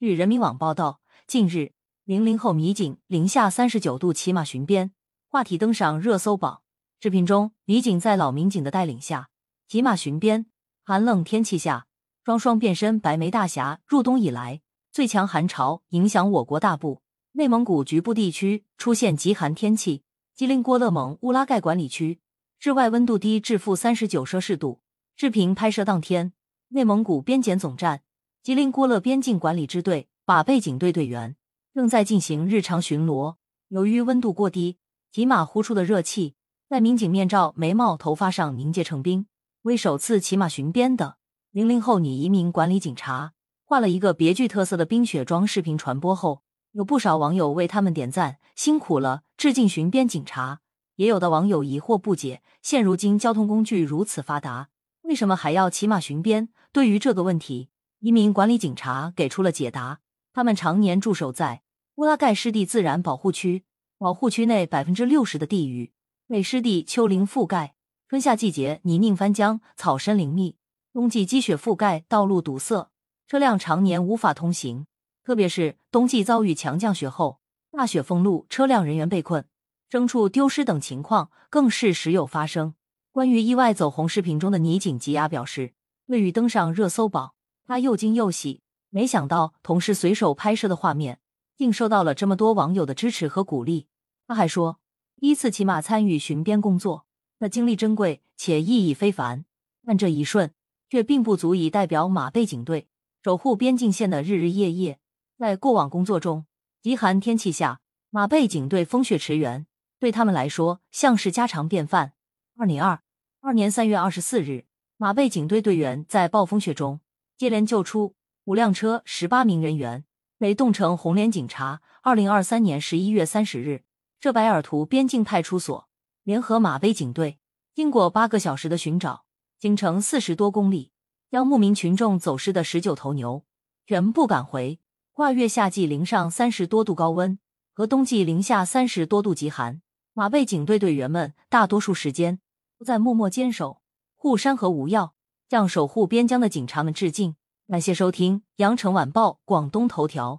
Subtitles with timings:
[0.00, 1.72] 据人民网报道，近日
[2.04, 4.92] 零零后米警零下三十九度骑马巡边，
[5.28, 6.62] 话题登上热搜榜。
[7.02, 9.28] 视频中，米警在老民警的带领下
[9.68, 10.46] 骑马巡边，
[10.82, 11.86] 寒冷天气下，
[12.24, 13.80] 双双变身白眉大侠。
[13.86, 20.04] 入冬以来，最强寒潮影响我国大部、内蒙古局部地区出现极寒天气。
[20.34, 22.20] 吉林郭勒盟乌拉盖管理区
[22.58, 24.80] 室外温度低至负三十九摄氏度。
[25.14, 26.32] 视频拍摄当天，
[26.68, 28.00] 内蒙古边检总站。
[28.42, 31.36] 吉林郭勒边境管理支队马背警队队员
[31.74, 33.34] 正在进行日常巡逻。
[33.68, 34.78] 由于温度过低，
[35.12, 39.26] 骑马呼出的热气在民警面罩、眉毛、头发上凝结成冰。
[39.62, 41.18] 为首次骑马巡边的
[41.50, 45.46] 零零后女移民管理警察画了一个别具特色的冰雪妆。
[45.46, 46.40] 视频传播后，
[46.72, 50.60] 有不少网友为他们点赞，辛苦了，致敬巡边警察。
[50.96, 54.70] 也有的网友疑惑不解：现如今交通工具如此发达，
[55.02, 56.48] 为什么还要骑马巡边？
[56.72, 57.68] 对于这个问题，
[58.00, 60.00] 一名管理警察给出了解答。
[60.32, 61.62] 他们常年驻守在
[61.96, 63.64] 乌拉盖湿地自然保护区，
[63.98, 65.92] 保护区内百分之六十的地域
[66.26, 67.74] 被湿地丘陵覆盖。
[68.08, 70.56] 春夏季节泥泞翻江，草深林密；
[70.92, 72.90] 冬季积雪覆盖，道路堵塞，
[73.26, 74.86] 车辆常年无法通行。
[75.22, 79.44] 特别是冬季遭遇强降雪后，大雪封路，车辆人员被困，
[79.90, 82.74] 牲畜丢失等情况更是时有发生。
[83.12, 85.74] 关于意外走红视频中的女警吉娅表示，
[86.06, 87.32] 未遇登上热搜榜。
[87.70, 91.20] 他又惊又喜，没想到同事随手拍摄的画面
[91.56, 93.86] 竟受到了这么多网友的支持和鼓励。
[94.26, 94.80] 他还说，
[95.20, 97.06] 第一次骑马参与巡边工作，
[97.38, 99.44] 那经历珍贵且意义非凡。
[99.86, 100.52] 但这一瞬
[100.88, 102.88] 却并不足以代表马背警队
[103.22, 104.98] 守护边境线的日日夜夜。
[105.38, 106.46] 在过往工作中，
[106.82, 109.64] 极寒天气下，马背警队风雪驰援，
[110.00, 112.14] 对他们来说像是家常便饭。
[112.56, 113.00] 二零二
[113.38, 116.98] 二年三月二十四日，马背警队队员在暴风雪中。
[117.40, 120.04] 接连救出五辆车、十八名人员，
[120.36, 121.80] 被冻成红脸警察。
[122.02, 123.84] 二零二三年十一月三十日，
[124.20, 125.88] 浙白尔图边境派出所
[126.22, 127.38] 联合马背警队，
[127.74, 129.24] 经过八个小时的寻找，
[129.58, 130.92] 行程四十多公里，
[131.30, 133.46] 将牧民群众走失的十九头牛
[133.86, 134.78] 全部赶回。
[135.12, 137.38] 跨越夏季零上三十多度高温
[137.72, 139.80] 和冬季零下三十多度极寒，
[140.12, 142.38] 马背警队队员们大多数时间
[142.78, 143.80] 都在默默坚守
[144.14, 145.14] 护山河无恙。
[145.50, 147.34] 向守护边疆的警察们致敬！
[147.66, 150.34] 感谢收听《羊城晚报广东头条》。